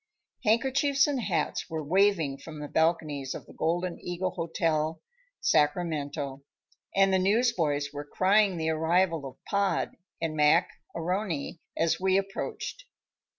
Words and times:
Handkerchiefs 0.45 1.05
and 1.05 1.21
hats 1.21 1.69
were 1.69 1.83
waving 1.83 2.39
from 2.39 2.59
the 2.59 2.67
balconies 2.67 3.35
of 3.35 3.45
the 3.45 3.53
Golden 3.53 3.99
Eagle 4.01 4.31
Hotel, 4.31 4.99
Sacramento, 5.41 6.41
and 6.95 7.11
newsboys 7.23 7.93
were 7.93 8.03
crying 8.03 8.57
the 8.57 8.71
arrival 8.71 9.27
of 9.27 9.45
Pod 9.45 9.95
and 10.19 10.35
Mac 10.35 10.71
A'Rony 10.95 11.59
as 11.77 11.99
we 11.99 12.17
approached. 12.17 12.85